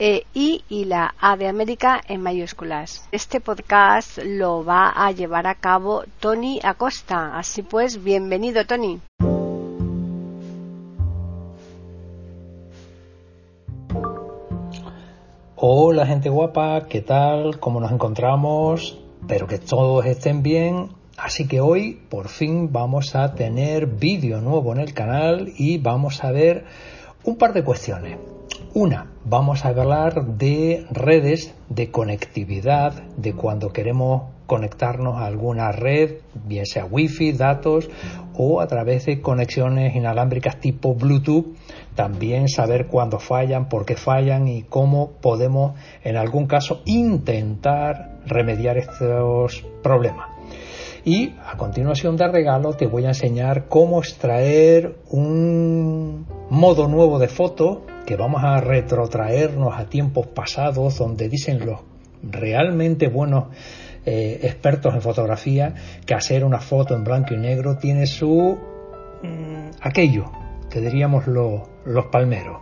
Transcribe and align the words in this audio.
e 0.00 0.24
I 0.32 0.64
y 0.70 0.86
la 0.86 1.14
A 1.20 1.36
de 1.36 1.46
América 1.46 2.00
en 2.08 2.22
mayúsculas. 2.22 3.06
Este 3.12 3.38
podcast 3.38 4.18
lo 4.24 4.64
va 4.64 4.88
a 4.88 5.12
llevar 5.12 5.46
a 5.46 5.54
cabo 5.54 6.04
Tony 6.20 6.58
Acosta. 6.62 7.38
Así 7.38 7.62
pues, 7.62 8.02
bienvenido 8.02 8.64
Tony. 8.64 8.98
Hola 15.54 16.06
gente 16.06 16.30
guapa, 16.30 16.86
¿qué 16.88 17.02
tal? 17.02 17.60
¿Cómo 17.60 17.80
nos 17.80 17.92
encontramos? 17.92 18.98
Espero 19.20 19.46
que 19.46 19.58
todos 19.58 20.06
estén 20.06 20.42
bien. 20.42 20.88
Así 21.18 21.46
que 21.46 21.60
hoy 21.60 22.00
por 22.08 22.28
fin 22.28 22.72
vamos 22.72 23.14
a 23.14 23.34
tener 23.34 23.84
vídeo 23.84 24.40
nuevo 24.40 24.72
en 24.72 24.80
el 24.80 24.94
canal 24.94 25.52
y 25.58 25.76
vamos 25.76 26.24
a 26.24 26.32
ver 26.32 26.64
un 27.24 27.36
par 27.36 27.52
de 27.52 27.62
cuestiones. 27.62 28.39
Una, 28.72 29.10
vamos 29.24 29.64
a 29.64 29.68
hablar 29.68 30.24
de 30.36 30.86
redes, 30.90 31.54
de 31.68 31.90
conectividad, 31.90 32.92
de 33.16 33.34
cuando 33.34 33.72
queremos 33.72 34.22
conectarnos 34.46 35.16
a 35.16 35.26
alguna 35.26 35.72
red, 35.72 36.18
bien 36.46 36.66
sea 36.66 36.84
wifi, 36.84 37.32
datos 37.32 37.88
o 38.36 38.60
a 38.60 38.66
través 38.66 39.06
de 39.06 39.20
conexiones 39.20 39.94
inalámbricas 39.94 40.58
tipo 40.60 40.94
Bluetooth, 40.94 41.56
también 41.94 42.48
saber 42.48 42.86
cuándo 42.86 43.18
fallan, 43.18 43.68
por 43.68 43.84
qué 43.84 43.96
fallan 43.96 44.48
y 44.48 44.62
cómo 44.62 45.12
podemos 45.20 45.74
en 46.02 46.16
algún 46.16 46.46
caso 46.46 46.82
intentar 46.84 48.18
remediar 48.26 48.78
estos 48.78 49.64
problemas. 49.82 50.28
Y 51.04 51.34
a 51.46 51.56
continuación 51.56 52.16
de 52.16 52.28
regalo 52.28 52.74
te 52.74 52.86
voy 52.86 53.04
a 53.04 53.08
enseñar 53.08 53.68
cómo 53.68 54.00
extraer 54.00 54.96
un 55.10 56.26
modo 56.50 56.88
nuevo 56.88 57.18
de 57.18 57.28
foto 57.28 57.82
que 58.06 58.16
vamos 58.16 58.42
a 58.44 58.60
retrotraernos 58.60 59.74
a 59.78 59.86
tiempos 59.86 60.26
pasados 60.28 60.98
donde 60.98 61.28
dicen 61.28 61.64
los 61.64 61.80
realmente 62.22 63.08
buenos 63.08 63.44
eh, 64.04 64.40
expertos 64.42 64.94
en 64.94 65.02
fotografía 65.02 65.74
que 66.06 66.14
hacer 66.14 66.44
una 66.44 66.60
foto 66.60 66.94
en 66.94 67.04
blanco 67.04 67.34
y 67.34 67.36
negro 67.36 67.76
tiene 67.76 68.06
su 68.06 68.58
mm, 69.22 69.70
aquello 69.80 70.30
que 70.70 70.80
diríamos 70.80 71.26
los 71.26 72.06
palmeros. 72.06 72.58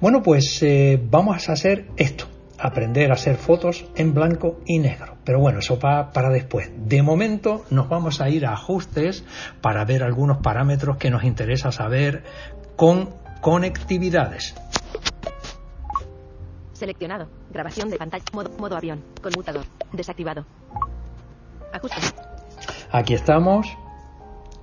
Bueno, 0.00 0.22
pues 0.22 0.62
eh, 0.62 1.00
vamos 1.10 1.48
a 1.48 1.52
hacer 1.52 1.86
esto, 1.96 2.26
aprender 2.58 3.10
a 3.10 3.14
hacer 3.14 3.36
fotos 3.36 3.86
en 3.96 4.14
blanco 4.14 4.60
y 4.66 4.78
negro. 4.78 5.16
Pero 5.24 5.40
bueno, 5.40 5.58
eso 5.58 5.78
va 5.80 6.12
para 6.12 6.30
después. 6.30 6.70
De 6.76 7.02
momento 7.02 7.64
nos 7.70 7.88
vamos 7.88 8.20
a 8.20 8.28
ir 8.28 8.46
a 8.46 8.52
ajustes 8.52 9.24
para 9.60 9.84
ver 9.84 10.02
algunos 10.02 10.38
parámetros 10.38 10.98
que 10.98 11.10
nos 11.10 11.24
interesa 11.24 11.72
saber 11.72 12.22
con 12.76 13.10
conectividades. 13.40 14.54
Seleccionado. 16.72 17.28
Grabación 17.50 17.90
de 17.90 17.96
pantalla. 17.96 18.24
Modo, 18.32 18.50
modo 18.58 18.76
avión. 18.76 19.02
Conmutador. 19.22 19.64
Desactivado. 19.92 20.44
Ajuste. 21.72 21.96
Aquí 22.92 23.14
estamos. 23.14 23.66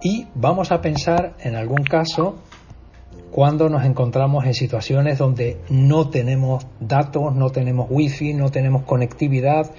Y 0.02 0.28
vamos 0.36 0.72
a 0.72 0.82
pensar 0.82 1.36
en 1.40 1.56
algún 1.56 1.84
caso 1.84 2.36
cuando 3.32 3.68
nos 3.68 3.84
encontramos 3.84 4.46
en 4.46 4.54
situaciones 4.54 5.18
donde 5.18 5.60
no 5.70 6.10
tenemos 6.10 6.66
datos, 6.80 7.36
no 7.36 7.50
tenemos 7.50 7.88
wifi, 7.90 8.34
no 8.34 8.50
tenemos 8.50 8.84
conectividad. 8.84 9.72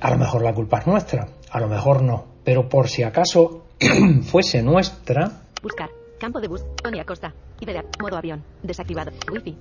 A 0.00 0.10
lo 0.10 0.18
mejor 0.18 0.42
la 0.42 0.54
culpa 0.54 0.78
es 0.78 0.86
nuestra, 0.86 1.28
a 1.50 1.60
lo 1.60 1.66
mejor 1.66 2.02
no. 2.02 2.24
Pero 2.44 2.68
por 2.68 2.88
si 2.88 3.02
acaso 3.02 3.64
fuese 4.22 4.62
nuestra. 4.62 5.42
Buscar. 5.60 6.01
Campo 6.22 6.40
de 6.40 6.46
bus. 6.46 6.62
Tony 6.80 7.00
Acosta. 7.00 7.34
Iberia. 7.58 7.84
Modo 8.00 8.16
avión. 8.16 8.44
Desactivado. 8.62 9.10
Wi-Fi. 9.28 9.56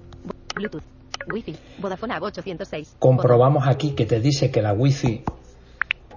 Bluetooth. 0.53 0.83
Wi-Fi. 1.33 1.55
Vodafone 1.79 2.13
806. 2.21 2.97
Comprobamos 2.99 3.67
aquí 3.67 3.95
que 3.95 4.05
te 4.05 4.19
dice 4.19 4.51
que 4.51 4.61
la 4.61 4.71
Wi-Fi. 4.71 5.23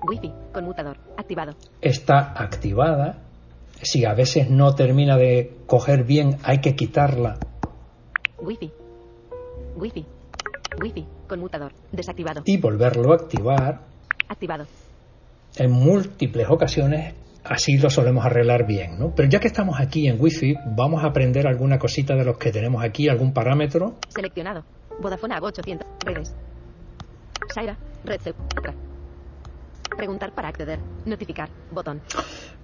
Wi-Fi. 0.06 0.32
Conmutador. 0.52 0.98
Activado. 1.16 1.54
Está 1.80 2.34
activada. 2.36 3.22
Si 3.80 4.04
a 4.04 4.12
veces 4.12 4.50
no 4.50 4.74
termina 4.74 5.16
de 5.16 5.50
coger 5.66 6.04
bien, 6.04 6.36
hay 6.42 6.58
que 6.58 6.76
quitarla. 6.76 7.38
Wi-Fi. 8.38 8.70
Wi-Fi. 9.76 10.04
Wi-Fi. 10.78 11.06
Conmutador. 11.26 11.72
Desactivado. 11.90 12.42
Y 12.44 12.58
volverlo 12.58 13.12
a 13.12 13.14
activar. 13.14 13.80
Activado. 14.28 14.66
En 15.56 15.70
múltiples 15.70 16.50
ocasiones 16.50 17.14
así 17.44 17.76
lo 17.78 17.90
solemos 17.90 18.24
arreglar 18.24 18.66
bien, 18.66 18.98
¿no? 18.98 19.14
Pero 19.14 19.28
ya 19.28 19.38
que 19.38 19.48
estamos 19.48 19.78
aquí 19.80 20.08
en 20.08 20.20
Wi-Fi, 20.20 20.54
vamos 20.74 21.04
a 21.04 21.08
aprender 21.08 21.46
alguna 21.46 21.78
cosita 21.78 22.14
de 22.14 22.24
los 22.24 22.38
que 22.38 22.50
tenemos 22.50 22.82
aquí, 22.82 23.08
algún 23.08 23.32
parámetro. 23.32 23.96
Seleccionado. 24.08 24.64
Vodafone 25.00 25.34
800. 25.40 25.86
Redes. 26.04 26.34
Saira. 27.52 27.76
Red 28.04 28.20
Preguntar 29.96 30.34
para 30.34 30.48
acceder. 30.48 30.80
Notificar. 31.04 31.48
Botón. 31.70 32.00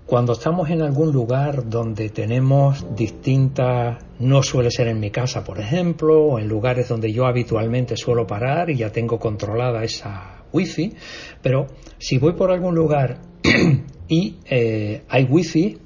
Cuando 0.07 0.33
estamos 0.33 0.69
en 0.71 0.83
algún 0.83 1.13
lugar 1.13 1.69
donde 1.69 2.09
tenemos 2.09 2.97
distintas, 2.97 4.05
no 4.19 4.43
suele 4.43 4.71
ser 4.71 4.89
en 4.89 4.99
mi 4.99 5.11
casa, 5.11 5.45
por 5.45 5.61
ejemplo, 5.61 6.25
o 6.25 6.39
en 6.41 6.49
lugares 6.49 6.89
donde 6.89 7.13
yo 7.13 7.27
habitualmente 7.27 7.97
suelo 7.97 8.27
parar 8.27 8.71
y 8.71 8.77
ya 8.77 8.91
tengo 8.91 9.21
controlada 9.21 9.85
esa 9.85 10.43
wifi, 10.53 10.97
pero 11.41 11.69
si 11.99 12.19
voy 12.19 12.33
por 12.33 12.51
algún 12.51 12.75
lugar 12.75 13.21
y 14.11 14.41
eh, 14.45 15.05
hay 15.09 15.25
wifi, 15.25 15.79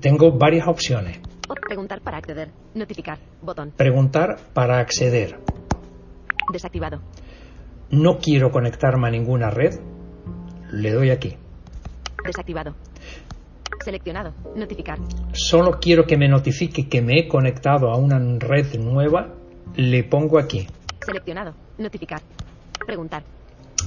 tengo 0.00 0.32
varias 0.32 0.66
opciones. 0.66 1.20
Preguntar 1.64 2.00
para 2.00 2.18
acceder. 2.18 2.50
Notificar. 2.74 3.18
Botón. 3.40 3.72
Preguntar 3.76 4.36
para 4.52 4.80
acceder. 4.80 5.38
Desactivado. 6.52 7.00
No 7.90 8.18
quiero 8.18 8.50
conectarme 8.50 9.06
a 9.06 9.10
ninguna 9.12 9.50
red. 9.50 9.78
Le 10.72 10.90
doy 10.90 11.10
aquí. 11.10 11.36
Desactivado. 12.24 12.74
Seleccionado. 13.84 14.34
Notificar. 14.56 14.98
Solo 15.32 15.78
quiero 15.80 16.04
que 16.04 16.16
me 16.16 16.28
notifique 16.28 16.88
que 16.88 17.00
me 17.00 17.20
he 17.20 17.28
conectado 17.28 17.90
a 17.90 17.96
una 17.96 18.18
red 18.40 18.74
nueva. 18.76 19.34
Le 19.76 20.02
pongo 20.02 20.40
aquí. 20.40 20.66
Seleccionado. 21.04 21.54
Notificar. 21.78 22.22
Preguntar. 22.84 23.22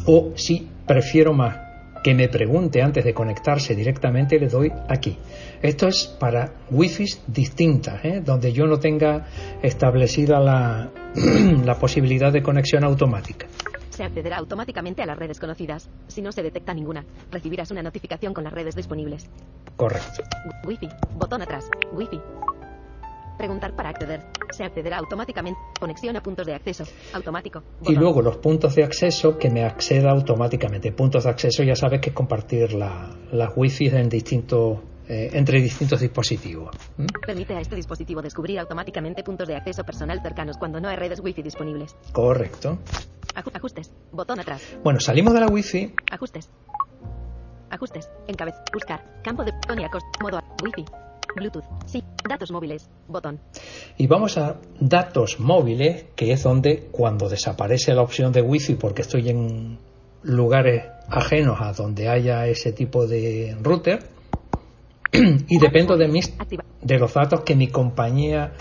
O 0.06 0.31
si 0.36 0.69
prefiero 0.88 1.34
más 1.34 1.69
que 2.04 2.13
me 2.13 2.30
pregunte 2.30 2.81
antes 2.81 3.04
de 3.04 3.13
conectarse 3.13 3.75
directamente, 3.75 4.40
le 4.40 4.48
doy 4.48 4.72
aquí. 4.88 5.18
Esto 5.62 5.88
es 5.88 6.07
para 6.19 6.54
wifi 6.72 7.06
distintas, 7.28 8.04
¿eh? 8.06 8.22
donde 8.24 8.54
yo 8.54 8.66
no 8.66 8.80
tenga 8.80 9.28
establecida 9.62 10.40
la, 10.40 10.92
la 11.66 11.75
posibilidad 11.75 12.31
de 12.31 12.42
conexión 12.42 12.84
automática. 12.84 13.48
Se 13.90 14.04
accederá 14.04 14.38
automáticamente 14.38 15.01
a 15.01 15.06
las 15.06 15.18
redes 15.18 15.40
conocidas. 15.40 15.90
Si 16.07 16.22
no 16.22 16.31
se 16.31 16.42
detecta 16.42 16.74
ninguna, 16.74 17.04
recibirás 17.31 17.69
una 17.72 17.84
notificación 17.84 18.34
con 18.34 18.45
las 18.45 18.54
redes 18.54 18.75
disponibles. 18.75 19.30
Correcto. 19.75 20.24
Wi-Fi. 20.66 20.88
Botón 21.16 21.42
atrás. 21.42 21.69
Wi-Fi. 21.92 22.19
Preguntar 23.39 23.74
para 23.74 23.91
acceder. 23.91 24.19
Se 24.51 24.65
accederá 24.65 24.97
automáticamente. 24.97 25.57
Conexión 25.80 26.13
a 26.18 26.21
puntos 26.21 26.45
de 26.45 26.56
acceso. 26.56 26.83
Automático. 27.13 27.63
Y 27.88 27.95
luego 27.95 28.21
los 28.21 28.36
puntos 28.36 28.75
de 28.75 28.83
acceso 28.83 29.38
que 29.38 29.50
me 29.50 29.63
acceda 29.63 30.12
automáticamente. 30.12 30.91
Puntos 30.91 31.24
de 31.24 31.30
acceso 31.30 31.63
ya 31.63 31.74
sabes 31.74 32.01
que 32.01 32.09
es 32.09 32.15
compartir 32.15 32.74
la, 32.74 33.15
las 33.31 33.53
wifi 33.56 33.88
en 33.88 34.09
distintos 34.09 34.80
eh, 35.07 35.30
entre 35.31 35.62
distintos 35.62 36.01
dispositivos. 36.01 36.75
¿Mm? 36.97 37.06
Permite 37.25 37.56
a 37.56 37.62
este 37.62 37.77
dispositivo 37.77 38.21
descubrir 38.21 38.59
automáticamente 38.59 39.24
puntos 39.24 39.47
de 39.47 39.56
acceso 39.56 39.85
personal 39.85 40.21
cercanos 40.21 40.57
cuando 40.57 40.81
no 40.81 40.89
hay 40.89 40.97
redes 40.97 41.21
wifi 41.21 41.42
disponibles. 41.42 41.95
Correcto. 42.12 42.80
Ajustes. 43.35 43.94
Botón 44.12 44.42
atrás. 44.42 44.62
Bueno, 44.83 45.00
salimos 45.00 45.33
de 45.33 45.39
la 45.39 45.47
wifi. 45.47 45.94
Ajustes. 46.12 46.50
Ajustes. 47.69 48.09
Encabez. 48.27 48.56
Buscar. 48.74 49.21
Campo 49.24 49.45
de 49.45 49.53
Tony 49.65 49.85
Acosta. 49.85 50.09
Modo 50.21 50.42
Wi-Fi. 50.62 51.08
Bluetooth. 51.36 51.64
Sí. 51.86 52.04
Datos 52.28 52.52
móviles. 52.52 52.90
Botón. 53.08 53.40
Y 53.98 54.08
vamos 54.08 54.38
a 54.38 54.58
datos 54.80 55.40
móviles, 55.40 56.06
que 56.16 56.31
es 56.31 56.44
donde 56.44 56.90
cuando 56.92 57.30
desaparece 57.30 57.94
la 57.94 58.02
opción 58.02 58.31
de 58.31 58.42
Wi-Fi 58.42 58.76
porque 58.76 59.02
estoy 59.02 59.30
en 59.30 59.80
lugares 60.24 60.84
ajenos 61.10 61.58
a 61.62 61.74
donde 61.74 62.10
haya 62.10 62.48
ese 62.48 62.74
tipo 62.74 63.08
de 63.08 63.58
router 63.62 64.10
y 65.12 65.60
dependo 65.60 65.98
de 65.98 66.08
mis 66.08 66.34
de 66.81 67.00
los 67.00 67.14
datos 67.14 67.42
que 67.42 67.56
mi 67.56 67.68
compañía 67.68 68.54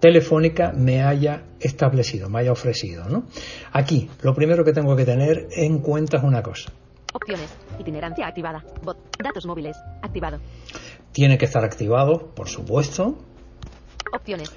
telefónica 0.00 0.72
me 0.72 1.02
haya 1.02 1.44
establecido, 1.60 2.28
me 2.28 2.40
haya 2.40 2.50
ofrecido, 2.50 3.08
¿no? 3.08 3.24
Aquí, 3.72 4.10
lo 4.22 4.34
primero 4.34 4.64
que 4.64 4.72
tengo 4.72 4.96
que 4.96 5.04
tener 5.04 5.46
en 5.52 5.78
cuenta 5.78 6.16
es 6.16 6.24
una 6.24 6.42
cosa. 6.42 6.72
Opciones. 7.12 7.54
Itinerancia 7.78 8.26
activada. 8.26 8.64
Bot. 8.82 8.96
Datos 9.22 9.46
móviles. 9.46 9.76
Activado. 10.02 10.40
Tiene 11.12 11.38
que 11.38 11.44
estar 11.44 11.64
activado, 11.64 12.32
por 12.34 12.48
supuesto, 12.48 13.18
Opciones. 14.12 14.52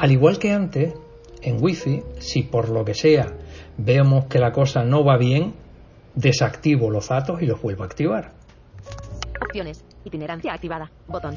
Al 0.00 0.12
igual 0.12 0.38
que 0.38 0.50
antes, 0.50 0.94
en 1.42 1.62
Wi-Fi, 1.62 2.02
si 2.20 2.42
por 2.44 2.70
lo 2.70 2.84
que 2.84 2.94
sea 2.94 3.36
vemos 3.76 4.26
que 4.26 4.38
la 4.38 4.50
cosa 4.50 4.82
no 4.82 5.04
va 5.04 5.18
bien, 5.18 5.54
desactivo 6.14 6.90
los 6.90 7.08
datos 7.08 7.42
y 7.42 7.46
los 7.46 7.60
vuelvo 7.60 7.82
a 7.82 7.86
activar. 7.86 8.32
Opciones. 9.44 9.84
Itinerancia 10.04 10.54
activada. 10.54 10.90
Botón. 11.06 11.34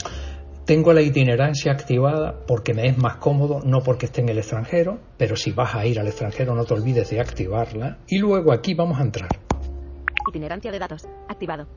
Tengo 0.65 0.93
la 0.93 1.01
itinerancia 1.01 1.71
activada 1.71 2.45
porque 2.45 2.73
me 2.73 2.87
es 2.87 2.97
más 2.97 3.17
cómodo, 3.17 3.61
no 3.65 3.81
porque 3.81 4.05
esté 4.05 4.21
en 4.21 4.29
el 4.29 4.37
extranjero, 4.37 4.99
pero 5.17 5.35
si 5.35 5.51
vas 5.51 5.75
a 5.75 5.85
ir 5.85 5.99
al 5.99 6.07
extranjero 6.07 6.55
no 6.55 6.63
te 6.63 6.73
olvides 6.73 7.09
de 7.09 7.19
activarla. 7.19 7.97
Y 8.07 8.19
luego 8.19 8.53
aquí 8.53 8.73
vamos 8.75 8.99
a 8.99 9.03
entrar. 9.03 9.29
Itinerancia 10.29 10.71
de 10.71 10.79
datos. 10.79 11.07
Activado. 11.27 11.67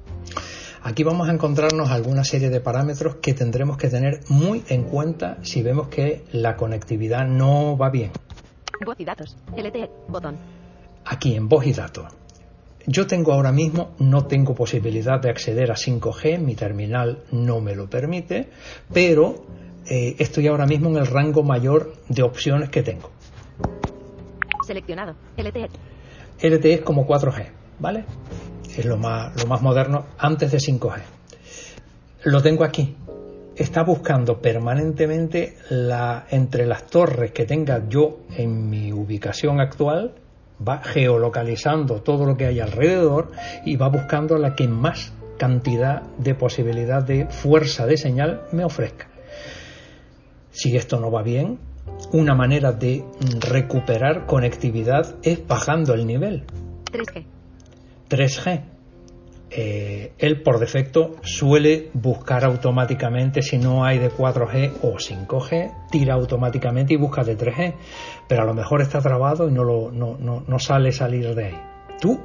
Aquí 0.83 1.05
vamos 1.05 1.29
a 1.29 1.33
encontrarnos 1.33 1.91
alguna 1.91 2.25
serie 2.25 2.49
de 2.49 2.61
parámetros 2.61 3.17
que 3.17 3.35
tendremos 3.35 3.77
que 3.77 3.89
tener 3.89 4.21
muy 4.29 4.65
en 4.69 4.85
cuenta 4.85 5.37
si 5.43 5.63
vemos 5.63 5.89
que 5.89 6.25
la 6.33 6.57
conectividad 6.57 7.27
no 7.27 7.77
va 7.77 7.91
bien. 7.91 8.13
Voz 8.85 8.99
y 8.99 9.05
datos. 9.05 9.37
LTE. 9.55 9.91
Botón. 10.09 10.37
aquí 11.05 11.35
en 11.35 11.49
voz 11.49 11.67
y 11.67 11.75
datos. 11.75 12.07
Yo 12.87 13.07
tengo 13.07 13.35
ahora 13.35 13.53
mismo, 13.53 13.91
no 13.99 14.25
tengo 14.25 14.55
posibilidad 14.55 15.21
de 15.21 15.29
acceder 15.29 15.71
a 15.71 15.75
5G, 15.75 16.39
mi 16.39 16.55
terminal 16.55 17.25
no 17.31 17.61
me 17.61 17.75
lo 17.75 17.91
permite, 17.91 18.49
pero 18.91 19.45
eh, 19.87 20.17
estoy 20.19 20.47
ahora 20.47 20.67
mismo 20.67 20.89
en 20.89 20.97
el 20.97 21.07
rango 21.07 21.43
mayor 21.43 21.93
de 22.09 22.23
opciones 22.23 22.71
que 22.71 22.83
tengo. 22.83 23.11
Seleccionado. 24.67 25.15
LTE. 25.37 25.69
LTE 26.43 26.73
es 26.73 26.81
como 26.81 27.07
4G, 27.07 27.49
¿vale? 27.79 28.05
Es 28.77 28.85
lo 28.85 28.97
más, 28.97 29.41
lo 29.41 29.49
más 29.49 29.63
moderno 29.63 30.07
antes 30.19 30.53
de 30.53 30.59
5G. 30.59 31.01
Lo 32.25 32.43
tengo 32.43 32.65
aquí. 32.65 32.97
Está 33.57 33.83
buscando 33.83 34.41
permanentemente 34.41 35.57
la, 35.71 36.27
entre 36.31 36.67
las 36.67 36.87
torres 36.87 37.33
que 37.33 37.45
tenga 37.45 37.89
yo 37.89 38.21
en 38.37 38.71
mi 38.71 38.93
ubicación 38.93 39.61
actual, 39.61 40.15
va 40.67 40.83
geolocalizando 40.83 42.03
todo 42.03 42.25
lo 42.25 42.37
que 42.37 42.47
hay 42.47 42.61
alrededor 42.61 43.33
y 43.65 43.77
va 43.77 43.89
buscando 43.89 44.39
la 44.39 44.55
que 44.55 44.69
más 44.69 45.13
cantidad 45.39 46.03
de 46.19 46.35
posibilidad 46.35 47.03
de 47.03 47.27
fuerza 47.27 47.87
de 47.87 47.97
señal 47.97 48.43
me 48.53 48.65
ofrezca. 48.65 49.09
Si 50.51 50.77
esto 50.77 51.01
no 51.01 51.11
va 51.11 51.23
bien, 51.23 51.59
una 52.13 52.35
manera 52.35 52.73
de 52.73 53.05
recuperar 53.41 54.27
conectividad 54.27 55.17
es 55.23 55.47
bajando 55.47 55.95
el 55.95 56.07
nivel. 56.07 56.45
3G. 56.93 57.25
3G. 58.11 58.65
Eh, 59.53 60.13
él 60.19 60.43
por 60.43 60.61
defecto 60.61 61.17
suele 61.23 61.91
buscar 61.95 62.45
automáticamente 62.45 63.43
si 63.43 63.59
no 63.59 63.85
hay 63.85 63.99
de 63.99 64.09
4G 64.11 64.79
o 64.83 64.95
5G, 64.95 65.89
tira 65.91 66.15
automáticamente 66.15 66.95
y 66.95 66.97
busca 66.97 67.25
de 67.25 67.37
3G, 67.37 67.75
pero 68.29 68.43
a 68.43 68.45
lo 68.45 68.55
mejor 68.55 68.81
está 68.81 69.01
trabado 69.01 69.49
y 69.49 69.53
no, 69.53 69.65
lo, 69.65 69.91
no, 69.91 70.59
sale 70.61 70.93
salir 70.93 71.35
de 71.35 71.47
ahí. 71.47 71.61
Tú 72.01 72.21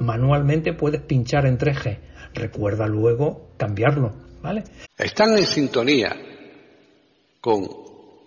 manualmente 0.00 0.74
puedes 0.74 1.00
pinchar 1.00 1.46
en 1.46 1.56
3G, 1.56 1.98
recuerda 2.34 2.86
luego 2.86 3.52
cambiarlo, 3.56 4.12
¿vale? 4.42 4.64
Están 4.98 5.38
en 5.38 5.46
sintonía 5.46 6.14
con 7.40 7.66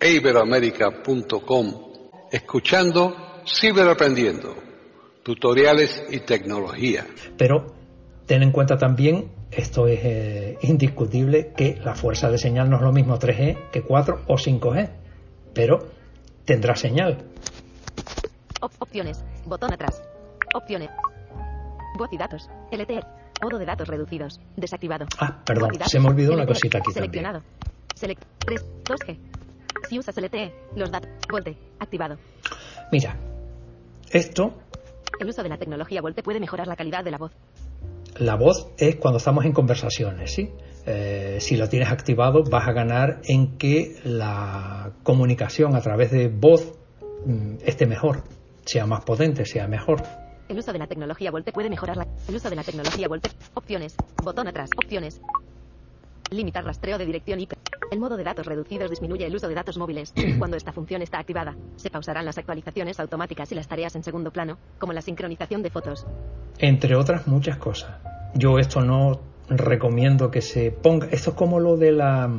iberoamerica.com 0.00 1.92
escuchando 2.32 3.14
Ciberaprendiendo, 3.46 4.54
tutoriales 5.22 6.04
y 6.10 6.20
tecnología. 6.20 7.06
Pero 7.36 7.74
ten 8.26 8.42
en 8.42 8.50
cuenta 8.52 8.76
también, 8.76 9.30
esto 9.50 9.86
es 9.86 10.00
eh, 10.02 10.58
indiscutible, 10.62 11.52
que 11.56 11.76
la 11.84 11.94
fuerza 11.94 12.30
de 12.30 12.38
señal 12.38 12.70
no 12.70 12.76
es 12.76 12.82
lo 12.82 12.92
mismo 12.92 13.18
3G 13.18 13.70
que 13.70 13.82
4 13.82 14.22
o 14.26 14.34
5G, 14.36 14.90
pero 15.54 15.88
tendrá 16.44 16.74
señal. 16.76 17.24
Op- 18.60 18.72
opciones. 18.78 19.24
Botón 19.44 19.72
atrás. 19.72 20.02
Opciones. 20.54 20.90
Voz 21.98 22.08
y 22.12 22.16
datos. 22.18 22.48
LTE. 22.70 23.00
Modo 23.42 23.58
de 23.58 23.66
datos 23.66 23.88
reducidos. 23.88 24.40
Desactivado. 24.56 25.06
Ah, 25.18 25.42
perdón, 25.44 25.70
se 25.86 25.98
me 25.98 26.08
olvidó 26.08 26.34
una 26.34 26.46
cosita 26.46 26.78
aquí 26.78 26.92
también. 26.92 27.12
Seleccionado. 27.12 27.42
Select 27.96 28.22
3. 28.38 28.64
2G. 28.84 29.18
Si 29.88 29.98
usas 29.98 30.16
LTE, 30.16 30.54
los 30.76 30.90
datos. 30.90 31.10
Volte. 31.28 31.56
Activado. 31.80 32.18
Mira, 32.92 33.16
esto, 34.10 34.54
El 35.22 35.28
uso 35.28 35.44
de 35.44 35.48
la 35.48 35.56
tecnología 35.56 36.02
Volte 36.02 36.24
puede 36.24 36.40
mejorar 36.40 36.66
la 36.66 36.74
calidad 36.74 37.04
de 37.04 37.12
la 37.12 37.18
voz. 37.18 37.30
la 38.18 38.34
voz 38.34 38.72
es 38.76 38.96
cuando 38.96 39.18
estamos 39.18 39.44
en 39.44 39.52
conversaciones, 39.52 40.34
¿sí? 40.34 40.50
Eh, 40.84 41.38
si 41.38 41.56
lo 41.56 41.68
tienes 41.68 41.92
activado 41.92 42.42
vas 42.42 42.66
a 42.66 42.72
ganar 42.72 43.20
en 43.22 43.56
que 43.56 44.00
la 44.02 44.94
comunicación 45.04 45.76
a 45.76 45.80
través 45.80 46.10
de 46.10 46.26
voz 46.28 46.72
mm, 47.24 47.58
esté 47.64 47.86
mejor, 47.86 48.24
sea 48.64 48.84
más 48.84 49.04
potente, 49.04 49.44
sea 49.44 49.68
mejor. 49.68 50.02
El 50.48 50.58
uso 50.58 50.72
de 50.72 50.80
la 50.80 50.88
tecnología 50.88 51.30
Volte 51.30 51.52
puede 51.52 51.70
mejorar 51.70 51.96
la... 51.96 52.08
El 52.28 52.34
uso 52.34 52.50
de 52.50 52.56
la 52.56 52.64
tecnología 52.64 53.06
Volte. 53.06 53.30
Opciones. 53.54 53.94
Botón 54.24 54.48
atrás. 54.48 54.70
Opciones. 54.76 55.20
Limitar 56.32 56.64
rastreo 56.64 56.98
de 56.98 57.06
dirección 57.06 57.38
IP. 57.38 57.52
El 57.92 58.00
modo 58.00 58.16
de 58.16 58.24
datos 58.24 58.46
reducidos 58.46 58.88
disminuye 58.88 59.26
el 59.26 59.36
uso 59.36 59.48
de 59.48 59.54
datos 59.54 59.76
móviles. 59.76 60.14
Cuando 60.38 60.56
esta 60.56 60.72
función 60.72 61.02
está 61.02 61.18
activada, 61.18 61.54
se 61.76 61.90
pausarán 61.90 62.24
las 62.24 62.38
actualizaciones 62.38 62.98
automáticas 62.98 63.52
y 63.52 63.54
las 63.54 63.68
tareas 63.68 63.94
en 63.94 64.02
segundo 64.02 64.30
plano, 64.30 64.56
como 64.78 64.94
la 64.94 65.02
sincronización 65.02 65.62
de 65.62 65.68
fotos. 65.68 66.06
entre 66.58 66.96
otras 66.96 67.26
muchas 67.26 67.58
cosas. 67.58 67.90
Yo 68.32 68.58
esto 68.58 68.80
no 68.80 69.20
recomiendo 69.46 70.30
que 70.30 70.40
se 70.40 70.70
ponga. 70.70 71.08
Esto 71.10 71.30
es 71.32 71.36
como 71.36 71.60
lo 71.60 71.76
de 71.76 71.92
la 71.92 72.30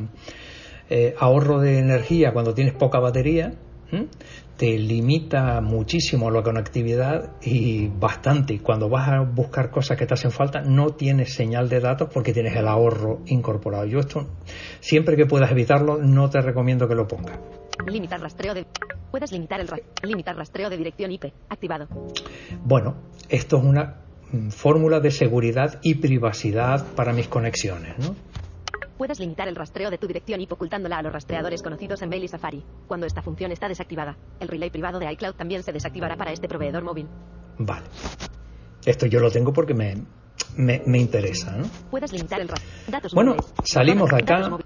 eh, 0.90 1.14
ahorro 1.20 1.60
de 1.60 1.78
energía 1.78 2.32
cuando 2.32 2.52
tienes 2.52 2.74
poca 2.74 2.98
batería. 2.98 3.54
¿M? 3.92 4.06
Te 4.56 4.78
limita 4.78 5.60
muchísimo 5.60 6.30
la 6.30 6.42
conectividad 6.42 7.32
y 7.42 7.88
bastante. 7.88 8.54
Y 8.54 8.58
Cuando 8.60 8.88
vas 8.88 9.08
a 9.08 9.20
buscar 9.20 9.70
cosas 9.70 9.98
que 9.98 10.06
te 10.06 10.14
hacen 10.14 10.30
falta, 10.30 10.60
no 10.62 10.90
tienes 10.94 11.34
señal 11.34 11.68
de 11.68 11.80
datos 11.80 12.08
porque 12.12 12.32
tienes 12.32 12.54
el 12.56 12.68
ahorro 12.68 13.20
incorporado. 13.26 13.84
Yo 13.86 13.98
esto, 13.98 14.28
siempre 14.80 15.16
que 15.16 15.26
puedas 15.26 15.50
evitarlo, 15.50 15.98
no 15.98 16.30
te 16.30 16.40
recomiendo 16.40 16.86
que 16.86 16.94
lo 16.94 17.06
pongas. 17.08 17.38
Limitar 17.86 18.20
rastreo 18.20 18.54
de... 18.54 18.64
Puedes 19.10 19.32
limitar 19.32 19.60
el 19.60 19.68
ra- 19.68 19.78
limitar 20.02 20.36
rastreo 20.36 20.70
de 20.70 20.76
dirección 20.76 21.10
IP. 21.12 21.26
Activado. 21.48 21.86
Bueno, 22.64 22.94
esto 23.28 23.58
es 23.58 23.64
una 23.64 23.96
mm, 24.32 24.48
fórmula 24.50 25.00
de 25.00 25.10
seguridad 25.10 25.78
y 25.82 25.94
privacidad 25.96 26.84
para 26.96 27.12
mis 27.12 27.28
conexiones, 27.28 27.98
¿no? 27.98 28.14
Puedes 28.96 29.18
limitar 29.18 29.48
el 29.48 29.56
rastreo 29.56 29.90
de 29.90 29.98
tu 29.98 30.06
dirección 30.06 30.40
IP 30.40 30.52
ocultándola 30.52 30.98
a 30.98 31.02
los 31.02 31.12
rastreadores 31.12 31.62
conocidos 31.62 32.00
en 32.02 32.08
Mail 32.08 32.24
y 32.24 32.28
Safari. 32.28 32.64
Cuando 32.86 33.06
esta 33.06 33.22
función 33.22 33.50
está 33.50 33.68
desactivada, 33.68 34.16
el 34.38 34.48
relay 34.48 34.70
privado 34.70 34.98
de 35.00 35.10
iCloud 35.12 35.34
también 35.34 35.62
se 35.64 35.72
desactivará 35.72 36.16
para 36.16 36.32
este 36.32 36.46
proveedor 36.48 36.84
móvil. 36.84 37.08
Vale. 37.58 37.86
Esto 38.86 39.06
yo 39.06 39.18
lo 39.18 39.30
tengo 39.30 39.52
porque 39.52 39.74
me, 39.74 39.96
me, 40.56 40.82
me 40.86 40.98
interesa, 40.98 41.56
¿no? 41.56 41.64
Puedes 41.90 42.12
limitar 42.12 42.40
el 42.40 42.48
ra- 42.48 42.54
datos 42.88 43.12
Bueno, 43.14 43.32
móviles. 43.34 43.52
salimos 43.64 44.10
de 44.10 44.16
acá. 44.16 44.58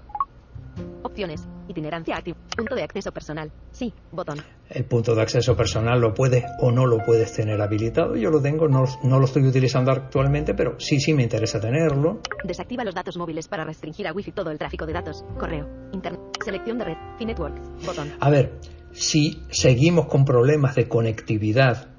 Opciones. 1.03 1.47
Itinerancia 1.69 2.17
activa. 2.17 2.35
Punto 2.57 2.75
de 2.75 2.81
acceso 2.81 3.11
personal. 3.11 3.51
Sí. 3.71 3.93
Botón. 4.11 4.39
El 4.69 4.85
punto 4.85 5.13
de 5.13 5.21
acceso 5.21 5.55
personal 5.55 6.01
lo 6.01 6.15
puedes 6.15 6.43
o 6.59 6.71
no 6.71 6.87
lo 6.87 6.97
puedes 7.05 7.31
tener 7.33 7.61
habilitado. 7.61 8.15
Yo 8.15 8.31
lo 8.31 8.41
tengo, 8.41 8.67
no, 8.67 8.85
no 9.03 9.19
lo 9.19 9.25
estoy 9.25 9.45
utilizando 9.45 9.91
actualmente, 9.91 10.55
pero 10.55 10.79
sí, 10.79 10.99
sí 10.99 11.13
me 11.13 11.21
interesa 11.21 11.59
tenerlo. 11.59 12.21
Desactiva 12.43 12.83
los 12.83 12.95
datos 12.95 13.17
móviles 13.17 13.47
para 13.47 13.63
restringir 13.63 14.07
a 14.07 14.13
Wi-Fi 14.13 14.31
todo 14.31 14.49
el 14.49 14.57
tráfico 14.57 14.87
de 14.87 14.93
datos. 14.93 15.23
Correo. 15.37 15.67
Internet. 15.93 16.21
Selección 16.43 16.79
de 16.79 16.85
red. 16.85 16.97
Network. 17.19 17.55
Botón. 17.85 18.13
A 18.19 18.29
ver, 18.31 18.59
si 18.91 19.43
seguimos 19.51 20.07
con 20.07 20.25
problemas 20.25 20.73
de 20.73 20.87
conectividad, 20.87 21.89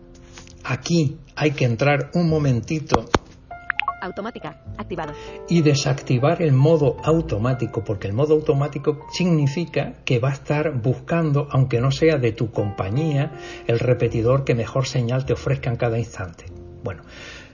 aquí 0.65 1.19
hay 1.37 1.53
que 1.53 1.65
entrar 1.65 2.11
un 2.15 2.29
momentito 2.29 3.05
Automática. 4.00 4.62
Activado. 4.78 5.12
y 5.49 5.62
desactivar 5.62 6.42
el 6.42 6.52
modo 6.52 6.97
automático, 7.02 7.85
porque 7.85 8.09
el 8.09 8.14
modo 8.14 8.35
automático 8.35 9.07
significa 9.12 9.95
que 10.04 10.19
va 10.19 10.30
a 10.30 10.33
estar 10.33 10.80
buscando, 10.80 11.49
aunque 11.50 11.80
no 11.80 11.90
sea 11.90 12.16
de 12.16 12.33
tu 12.33 12.50
compañía, 12.50 13.33
el 13.66 13.78
repetidor 13.78 14.45
que 14.45 14.54
mejor 14.54 14.87
señal 14.87 15.25
te 15.25 15.35
ofrezca 15.35 15.71
en 15.71 15.76
cada 15.76 15.99
instante. 15.99 16.47
Bueno, 16.83 17.02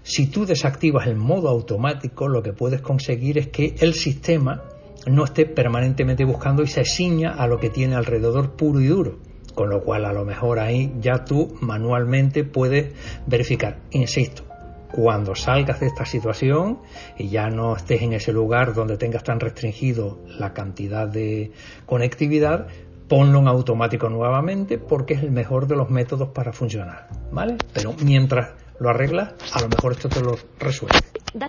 si 0.03 0.29
tú 0.29 0.47
desactivas 0.47 1.07
el 1.09 1.17
modo 1.17 1.49
automático, 1.49 2.29
lo 2.29 2.43
que 2.43 2.53
puedes 2.53 2.81
conseguir 2.81 3.39
es 3.39 3.49
que 3.49 3.75
el 3.81 3.95
sistema 3.95 4.63
no 5.07 5.25
esté 5.25 5.47
permanentemente 5.47 6.25
buscando 6.25 6.63
y 6.63 6.69
se 6.69 6.85
ciña 6.85 7.35
a 7.35 7.47
lo 7.47 7.59
que 7.59 7.71
tiene 7.71 7.97
alrededor 7.97 8.53
puro 8.57 8.81
y 8.81 8.87
duro. 8.87 9.19
Con 9.55 9.71
lo 9.71 9.83
cual 9.83 10.05
a 10.05 10.13
lo 10.13 10.25
mejor 10.25 10.59
ahí 10.59 10.93
ya 11.01 11.25
tú 11.25 11.57
manualmente 11.61 12.45
puedes 12.45 12.93
verificar. 13.27 13.79
Insisto, 13.91 14.45
cuando 14.91 15.35
salgas 15.35 15.81
de 15.81 15.87
esta 15.87 16.05
situación 16.05 16.81
y 17.19 17.29
ya 17.29 17.49
no 17.49 17.77
estés 17.77 18.03
en 18.03 18.13
ese 18.13 18.33
lugar 18.33 18.75
donde 18.75 18.97
tengas 18.97 19.25
tan 19.25 19.41
restringido 19.41 20.21
la 20.39 20.53
cantidad 20.53 21.09
de 21.09 21.53
conectividad, 21.87 22.69
ponlo 23.09 23.39
en 23.39 23.49
automático 23.49 24.09
nuevamente 24.09 24.79
porque 24.79 25.15
es 25.15 25.23
el 25.23 25.31
mejor 25.31 25.67
de 25.67 25.77
los 25.77 25.91
métodos 25.91 26.29
para 26.31 26.53
funcionar, 26.53 27.09
¿vale? 27.31 27.57
Pero 27.73 27.95
mientras 28.05 28.51
lo 28.81 28.91
arreglas, 28.91 29.35
a 29.53 29.61
lo 29.61 29.69
mejor 29.69 29.93
esto 29.93 30.09
te 30.09 30.21
lo 30.21 30.37
resuelve. 30.59 30.99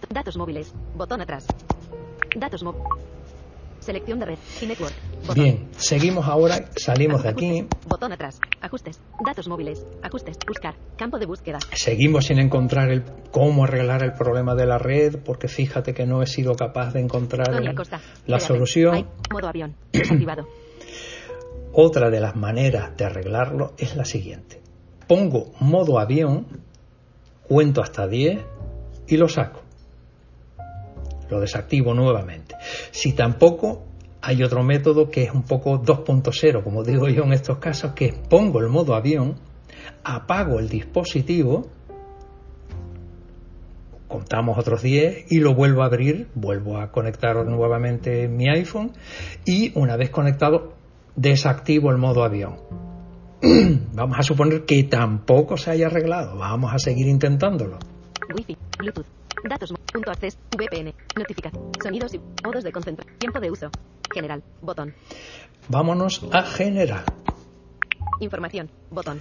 datos 0.10 0.38
móviles. 0.38 0.74
Botón 0.96 1.22
atrás. 1.22 1.46
Datos 2.36 2.64
móviles. 2.64 3.17
Selección 3.88 4.20
de 4.20 4.26
red. 4.26 4.38
Y 4.62 4.66
network. 4.66 4.94
Bien, 5.34 5.70
seguimos 5.78 6.28
ahora, 6.28 6.66
salimos 6.76 7.24
de 7.24 7.30
aquí. 7.30 7.66
Botón 7.88 8.12
atrás. 8.12 8.38
Ajustes. 8.60 9.00
Datos 9.26 9.48
móviles. 9.48 9.82
Ajustes. 10.04 10.36
Buscar. 10.46 10.76
Campo 10.98 11.18
de 11.18 11.26
búsqueda. 11.26 11.60
Seguimos 11.72 12.26
sin 12.26 12.40
encontrar 12.40 12.92
el 12.92 13.06
cómo 13.32 13.64
arreglar 13.64 14.04
el 14.04 14.12
problema 14.12 14.56
de 14.56 14.66
la 14.66 14.78
red, 14.78 15.20
porque 15.24 15.48
fíjate 15.48 15.94
que 15.94 16.06
no 16.06 16.22
he 16.22 16.28
sido 16.28 16.54
capaz 16.54 16.92
de 16.92 17.00
encontrar 17.00 17.48
la 18.26 18.40
solución. 18.42 19.08
modo 19.32 19.48
avión. 19.48 19.74
Activado. 19.94 20.50
Otra 21.72 22.10
de 22.10 22.20
las 22.20 22.36
maneras 22.36 22.98
de 22.98 23.06
arreglarlo 23.06 23.72
es 23.78 23.96
la 23.96 24.04
siguiente. 24.04 24.62
Pongo 25.08 25.54
modo 25.62 25.98
avión, 25.98 26.46
cuento 27.48 27.82
hasta 27.82 28.06
10 28.06 28.38
y 29.08 29.16
lo 29.16 29.30
saco 29.30 29.62
lo 31.30 31.40
desactivo 31.40 31.94
nuevamente. 31.94 32.47
Si 32.92 33.14
tampoco 33.14 33.86
hay 34.22 34.44
otro 34.44 34.64
método 34.64 35.10
que 35.10 35.24
es 35.24 35.32
un 35.32 35.44
poco 35.44 35.82
2.0, 35.82 36.64
como 36.64 36.84
digo 36.84 37.08
yo 37.08 37.24
en 37.24 37.34
estos 37.34 37.60
casos, 37.60 37.94
que 37.94 38.14
pongo 38.30 38.60
el 38.60 38.70
modo 38.70 38.96
avión, 38.96 39.36
apago 40.04 40.60
el 40.60 40.70
dispositivo, 40.70 41.68
contamos 44.08 44.58
otros 44.58 44.82
10 44.82 45.32
y 45.32 45.40
lo 45.40 45.54
vuelvo 45.54 45.84
a 45.84 45.86
abrir, 45.86 46.28
vuelvo 46.34 46.78
a 46.78 46.92
conectar 46.92 47.36
nuevamente 47.46 48.28
mi 48.28 48.50
iPhone 48.50 48.92
y 49.46 49.72
una 49.78 49.98
vez 49.98 50.10
conectado 50.10 50.74
desactivo 51.16 51.92
el 51.92 51.98
modo 51.98 52.24
avión. 52.24 52.58
Vamos 53.94 54.18
a 54.18 54.24
suponer 54.24 54.66
que 54.66 54.84
tampoco 54.84 55.58
se 55.58 55.72
haya 55.72 55.88
arreglado, 55.88 56.38
vamos 56.38 56.74
a 56.74 56.80
seguir 56.80 57.08
intentándolo. 57.08 57.78
Punto. 59.98 60.12
VPN. 60.56 60.94
Notificación. 61.18 61.72
Sonidos 61.82 62.14
y 62.14 62.22
modos 62.46 62.64
de 62.64 62.72
concentración. 62.72 63.18
Tiempo 63.18 63.40
de 63.40 63.50
uso. 63.50 63.72
General. 64.14 64.44
Botón. 64.62 64.94
Vámonos 65.70 66.24
a 66.32 66.44
general. 66.44 67.04
Información. 68.20 68.70
Botón. 68.92 69.20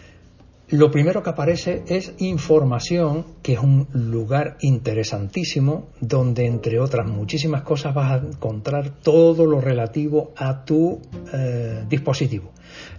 Lo 0.69 0.91
primero 0.91 1.23
que 1.23 1.31
aparece 1.31 1.83
es 1.87 2.13
información, 2.19 3.25
que 3.43 3.55
es 3.55 3.61
un 3.61 3.89
lugar 3.95 4.59
interesantísimo, 4.61 5.87
donde 6.03 6.45
entre 6.45 6.79
otras 6.79 7.09
muchísimas 7.09 7.63
cosas 7.63 7.95
vas 7.95 8.13
a 8.13 8.27
encontrar 8.27 8.91
todo 8.91 9.47
lo 9.47 9.63
relativo 9.63 10.35
a 10.37 10.67
tu 10.67 11.01
eh, 11.33 11.87
dispositivo. 11.89 12.51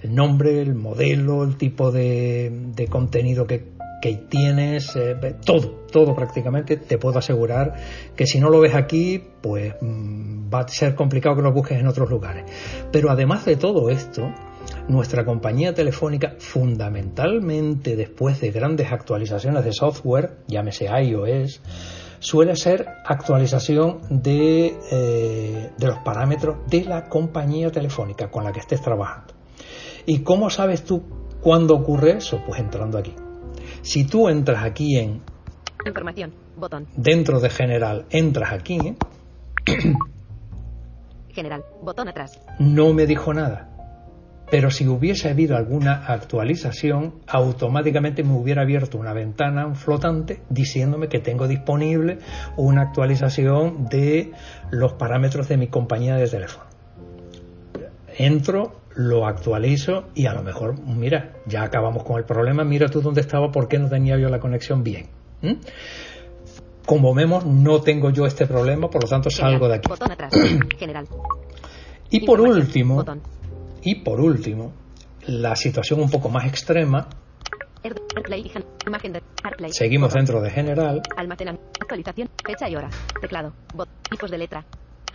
El 0.02 0.16
nombre, 0.16 0.62
el 0.62 0.74
modelo, 0.74 1.44
el 1.44 1.58
tipo 1.58 1.92
de, 1.92 2.72
de 2.74 2.88
contenido 2.88 3.46
que 3.46 3.77
que 4.02 4.16
tienes, 4.16 4.96
eh, 4.96 5.16
todo, 5.46 5.86
todo 5.92 6.16
prácticamente, 6.16 6.78
te 6.78 6.98
puedo 6.98 7.20
asegurar 7.20 7.74
que 8.16 8.26
si 8.26 8.40
no 8.40 8.50
lo 8.50 8.60
ves 8.60 8.76
aquí, 8.76 9.24
pues 9.42 9.76
mm, 9.82 10.54
va 10.54 10.62
a 10.62 10.68
ser 10.68 10.96
complicado 10.96 11.36
que 11.36 11.42
lo 11.42 11.52
busques 11.52 11.80
en 11.80 11.88
otros 11.88 12.10
lugares. 12.10 12.46
Pero 12.92 13.10
además 13.10 13.46
de 13.46 13.56
todo 13.56 13.90
esto, 13.90 14.32
nuestra 14.88 15.26
compañía 15.26 15.74
telefónica, 15.74 16.36
fundamentalmente 16.40 17.96
después 17.96 18.40
de 18.42 18.52
grandes 18.52 18.92
actualizaciones 18.92 19.66
de 19.66 19.74
software, 19.74 20.38
llámese 20.48 20.86
iOS, 20.86 21.62
suele 22.20 22.56
ser 22.56 22.88
actualización 23.06 24.02
de, 24.10 24.76
eh, 24.92 25.72
de 25.78 25.88
los 25.88 26.00
parámetros 26.00 26.58
de 26.68 26.84
la 26.84 27.06
compañía 27.06 27.72
telefónica 27.72 28.30
con 28.30 28.44
la 28.44 28.52
que 28.52 28.60
estés 28.60 28.82
trabajando. 28.82 29.34
¿Y 30.06 30.20
cómo 30.20 30.50
sabes 30.50 30.84
tú 30.84 31.04
cuándo 31.42 31.76
ocurre 31.76 32.18
eso? 32.18 32.42
Pues 32.46 32.60
entrando 32.60 32.98
aquí. 32.98 33.14
Si 33.88 34.04
tú 34.04 34.28
entras 34.28 34.66
aquí 34.66 34.98
en 34.98 35.22
Información, 35.86 36.34
botón. 36.58 36.88
Dentro 36.98 37.40
de 37.40 37.50
general, 37.50 38.06
entras 38.10 38.52
aquí. 38.52 38.98
General, 41.30 41.64
botón 41.82 42.10
atrás. 42.10 42.38
No 42.60 42.94
me 42.94 43.06
dijo 43.06 43.34
nada. 43.34 43.70
Pero 44.52 44.72
si 44.72 44.86
hubiese 44.86 45.30
habido 45.30 45.56
alguna 45.56 46.06
actualización, 46.06 47.22
automáticamente 47.28 48.24
me 48.24 48.34
hubiera 48.34 48.64
abierto 48.64 48.98
una 48.98 49.14
ventana 49.14 49.74
flotante 49.74 50.42
diciéndome 50.50 51.08
que 51.08 51.20
tengo 51.20 51.48
disponible 51.48 52.18
una 52.58 52.82
actualización 52.82 53.88
de 53.88 54.34
los 54.70 54.94
parámetros 54.94 55.48
de 55.48 55.56
mi 55.56 55.68
compañía 55.68 56.16
de 56.16 56.28
teléfono. 56.28 56.66
Entro, 58.18 58.82
lo 58.98 59.28
actualizo 59.28 60.10
y 60.16 60.26
a 60.26 60.34
lo 60.34 60.42
mejor, 60.42 60.80
mira, 60.84 61.34
ya 61.46 61.62
acabamos 61.62 62.04
con 62.04 62.18
el 62.18 62.26
problema, 62.26 62.64
mira 62.64 62.88
tú 62.90 63.00
dónde 63.00 63.22
estaba, 63.22 63.52
por 63.52 63.68
qué 63.68 63.78
no 63.78 63.88
tenía 63.88 64.18
yo 64.18 64.28
la 64.28 64.40
conexión 64.40 64.84
bien. 64.84 65.08
Como 66.84 67.14
vemos, 67.14 67.46
no 67.46 67.82
tengo 67.82 68.10
yo 68.10 68.26
este 68.26 68.48
problema, 68.48 68.90
por 68.90 69.04
lo 69.04 69.10
tanto 69.10 69.30
salgo 69.30 69.68
de 69.68 69.76
aquí. 69.76 69.90
Y 72.10 72.26
por 72.26 72.40
último, 72.40 73.04
y 73.84 73.96
por 73.96 74.22
último, 74.22 74.72
la 75.28 75.58
situación 75.58 76.00
un 76.00 76.10
poco 76.10 76.30
más 76.30 76.46
extrema. 76.46 77.10
Seguimos 79.72 80.14
dentro 80.14 80.42
de 80.42 80.50
general. 80.50 81.02
Almacenamiento, 81.18 81.70
actualización, 81.82 82.30
fecha 82.46 82.70
y 82.70 82.78
hora, 82.78 82.90
teclado, 83.20 83.52
tipos 84.10 84.32
de 84.32 84.38
letra, 84.38 84.64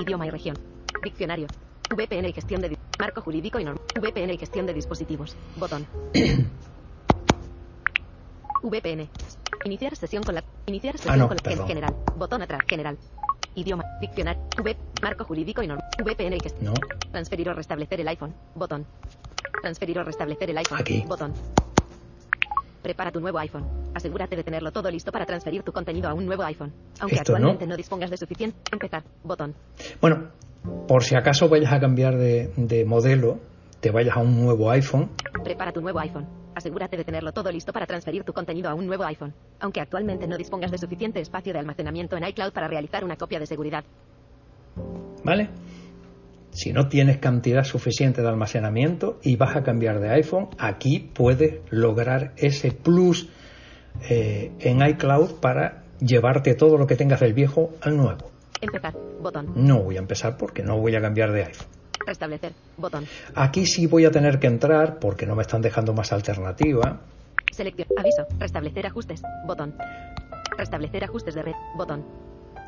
idioma 0.06 0.26
y 0.26 0.30
región, 0.30 0.58
diccionario, 1.02 1.46
VPN 1.96 2.28
y 2.28 2.32
gestión 2.34 2.60
de 2.60 2.68
marco 3.02 3.20
jurídico 3.20 3.58
y 3.58 3.64
normal. 3.64 3.82
VPN 4.00 4.30
y 4.32 4.38
gestión 4.38 4.64
de 4.64 4.74
dispositivos. 4.74 5.34
Botón. 5.56 5.84
VPN. 8.62 9.08
Iniciar 9.64 9.96
sesión 9.96 10.22
con 10.22 10.36
la 10.36 10.44
iniciar 10.66 10.96
sesión 10.96 11.22
ah, 11.22 11.26
con 11.26 11.36
la 11.36 11.66
general. 11.66 11.96
Botón 12.16 12.42
atrás 12.42 12.60
general. 12.68 12.96
Idioma, 13.56 13.84
diccionario, 14.00 14.40
V, 14.56 14.76
marco 15.02 15.24
jurídico 15.24 15.64
y 15.64 15.66
normal. 15.66 15.84
VPN 15.98 16.36
y 16.36 16.40
gestión. 16.40 16.74
No. 16.74 16.74
Transferir 17.10 17.48
o 17.48 17.54
restablecer 17.54 18.00
el 18.00 18.06
iPhone. 18.06 18.32
Botón. 18.54 18.86
Transferir 19.62 19.98
o 19.98 20.04
restablecer 20.04 20.50
el 20.50 20.58
iPhone. 20.58 20.78
Aquí. 20.80 21.02
Botón. 21.04 21.34
Prepara 22.82 23.10
tu 23.10 23.18
nuevo 23.18 23.38
iPhone. 23.38 23.64
Asegúrate 23.94 24.36
de 24.36 24.44
tenerlo 24.44 24.70
todo 24.70 24.88
listo 24.92 25.10
para 25.10 25.26
transferir 25.26 25.64
tu 25.64 25.72
contenido 25.72 26.08
a 26.08 26.14
un 26.14 26.24
nuevo 26.24 26.44
iPhone. 26.44 26.72
Aunque 27.00 27.18
actualmente 27.18 27.66
no 27.66 27.76
dispongas 27.76 28.10
de 28.10 28.16
suficiente. 28.16 28.56
Empezar. 28.70 29.02
Botón. 29.24 29.56
Bueno, 30.00 30.28
por 30.86 31.04
si 31.04 31.14
acaso 31.16 31.48
vayas 31.48 31.72
a 31.72 31.80
cambiar 31.80 32.16
de, 32.16 32.84
modelo, 32.86 33.40
te 33.80 33.90
vayas 33.90 34.16
a 34.16 34.20
un 34.20 34.40
nuevo 34.40 34.70
iPhone. 34.70 35.10
Prepara 35.42 35.72
tu 35.72 35.80
nuevo 35.80 35.98
iPhone. 35.98 36.26
Asegúrate 36.54 36.96
de 36.96 37.04
tenerlo 37.04 37.32
todo 37.32 37.50
listo 37.50 37.72
para 37.72 37.86
transferir 37.86 38.24
tu 38.24 38.32
contenido 38.32 38.68
a 38.68 38.74
un 38.74 38.86
nuevo 38.86 39.04
iPhone, 39.04 39.32
aunque 39.60 39.80
actualmente 39.80 40.26
no 40.26 40.36
dispongas 40.36 40.70
de 40.70 40.78
suficiente 40.78 41.20
espacio 41.20 41.52
de 41.52 41.58
almacenamiento 41.58 42.16
en 42.16 42.24
iCloud 42.24 42.52
para 42.52 42.68
realizar 42.68 43.04
una 43.04 43.16
copia 43.16 43.38
de 43.38 43.46
seguridad. 43.46 43.84
¿Vale? 45.24 45.48
Si 46.50 46.72
no 46.72 46.88
tienes 46.88 47.16
cantidad 47.16 47.64
suficiente 47.64 48.20
de 48.20 48.28
almacenamiento 48.28 49.18
y 49.22 49.36
vas 49.36 49.56
a 49.56 49.62
cambiar 49.62 50.00
de 50.00 50.10
iPhone, 50.10 50.50
aquí 50.58 51.10
puedes 51.14 51.60
lograr 51.70 52.32
ese 52.36 52.72
plus 52.72 53.30
eh, 54.10 54.52
en 54.60 54.86
iCloud 54.86 55.40
para 55.40 55.84
llevarte 56.00 56.54
todo 56.54 56.76
lo 56.76 56.86
que 56.86 56.96
tengas 56.96 57.20
del 57.20 57.32
viejo 57.32 57.70
al 57.80 57.96
nuevo. 57.96 58.31
Empezar. 58.62 58.94
Botón. 59.20 59.52
No 59.56 59.82
voy 59.82 59.96
a 59.96 59.98
empezar 59.98 60.36
porque 60.38 60.62
no 60.62 60.78
voy 60.78 60.94
a 60.94 61.00
cambiar 61.00 61.32
de 61.32 61.44
iPhone. 61.44 61.66
Restablecer. 62.06 62.52
Botón. 62.76 63.04
Aquí 63.34 63.66
sí 63.66 63.86
voy 63.86 64.04
a 64.04 64.10
tener 64.10 64.38
que 64.38 64.46
entrar 64.46 64.98
porque 64.98 65.26
no 65.26 65.34
me 65.34 65.42
están 65.42 65.62
dejando 65.62 65.92
más 65.92 66.12
alternativa. 66.12 67.00
Selección. 67.50 67.88
Aviso. 67.98 68.24
Restablecer 68.38 68.86
ajustes. 68.86 69.22
Botón. 69.46 69.74
Restablecer 70.56 71.04
ajustes 71.04 71.34
de 71.34 71.42
red. 71.42 71.54
Botón. 71.76 72.04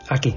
Aquí. 0.09 0.37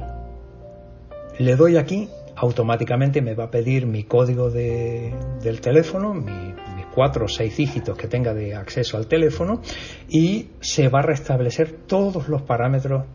Le 1.39 1.55
doy 1.55 1.77
aquí, 1.77 2.09
automáticamente 2.35 3.21
me 3.21 3.33
va 3.33 3.45
a 3.45 3.51
pedir 3.51 3.85
mi 3.85 4.03
código 4.03 4.49
de, 4.49 5.13
del 5.41 5.59
teléfono, 5.61 6.13
mis 6.13 6.85
cuatro 6.93 7.25
o 7.25 7.27
seis 7.27 7.55
dígitos 7.57 7.95
que 7.95 8.07
tenga 8.07 8.33
de 8.33 8.55
acceso 8.55 8.97
al 8.97 9.05
teléfono 9.05 9.61
y 10.09 10.49
se 10.61 10.87
va 10.89 10.99
a 10.99 11.03
restablecer 11.03 11.71
todos 11.85 12.27
los 12.27 12.41
parámetros 12.41 13.05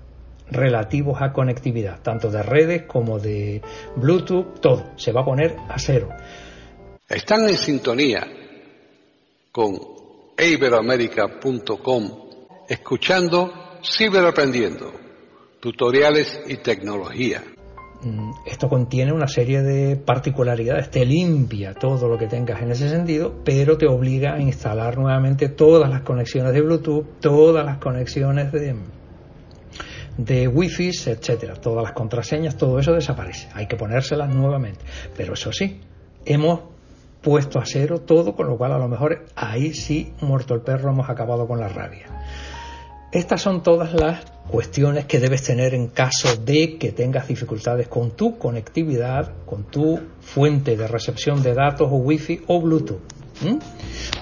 relativos 0.53 1.21
a 1.21 1.33
conectividad, 1.33 2.01
tanto 2.03 2.31
de 2.31 2.43
redes 2.43 2.83
como 2.83 3.19
de 3.19 3.63
Bluetooth, 3.97 4.61
todo, 4.61 4.93
se 4.97 5.13
va 5.13 5.23
a 5.23 5.25
poner 5.25 5.57
a 5.69 5.79
cero. 5.79 6.09
Están 7.09 7.49
en 7.49 7.57
sintonía 7.57 8.27
con 9.51 9.79
iberoamerica.com, 10.39 12.11
escuchando 12.69 13.53
Ciberaprendiendo, 13.85 14.93
tutoriales 15.61 16.41
y 16.47 16.57
tecnología. 16.59 17.43
mm, 18.03 18.31
esto 18.47 18.69
contiene 18.69 19.13
una 19.13 19.27
serie 19.27 19.61
de 19.63 19.97
particularidades, 19.97 20.91
te 20.91 21.05
limpia 21.05 21.75
todo 21.75 22.09
lo 22.09 22.17
que 22.17 22.29
tengas 22.29 22.63
en 22.63 22.71
ese 22.71 22.89
sentido, 22.89 23.43
pero 23.45 23.77
te 23.77 23.87
obliga 23.87 24.35
a 24.35 24.41
instalar 24.41 24.97
nuevamente 24.99 25.49
todas 25.49 25.91
las 25.91 26.03
conexiones 26.03 26.53
de 26.53 26.63
Bluetooth, 26.63 27.21
todas 27.21 27.65
las 27.67 27.79
conexiones 27.79 28.53
de, 28.53 28.75
de 30.17 30.49
Wi-Fi, 30.49 30.89
etcétera, 30.89 31.55
todas 31.55 31.83
las 31.83 31.93
contraseñas, 31.93 32.57
todo 32.57 32.79
eso 32.79 32.93
desaparece. 32.93 33.49
Hay 33.55 33.67
que 33.67 33.77
ponérselas 33.77 34.35
nuevamente. 34.35 34.81
Pero 35.17 35.35
eso 35.35 35.53
sí, 35.53 35.81
hemos 36.25 36.61
puesto 37.23 37.59
a 37.59 37.65
cero 37.65 38.01
todo, 38.01 38.35
con 38.35 38.49
lo 38.49 38.57
cual 38.57 38.73
a 38.73 38.79
lo 38.79 38.89
mejor 38.89 39.27
ahí 39.37 39.73
sí, 39.73 40.13
muerto 40.21 40.55
el 40.55 40.61
perro, 40.61 40.91
hemos 40.91 41.09
acabado 41.09 41.47
con 41.47 41.61
la 41.61 41.69
rabia. 41.69 42.07
Estas 43.13 43.43
son 43.43 43.63
todas 43.63 43.93
las 43.93 44.25
cuestiones 44.49 45.05
que 45.05 45.21
debes 45.21 45.43
tener 45.43 45.75
en 45.75 45.89
caso 45.89 46.37
de 46.37 46.79
que 46.79 46.93
tengas 46.93 47.29
dificultades 47.29 47.87
con 47.89 48.13
tu 48.13 48.39
conectividad, 48.39 49.45
con 49.45 49.65
tu 49.65 50.01
fuente 50.21 50.77
de 50.77 50.89
recepción 50.89 51.43
de 51.43 51.55
datos 51.55 51.89
o 51.91 51.97
Wi-Fi 51.97 52.45
o 52.49 52.61
Bluetooth. 52.61 53.03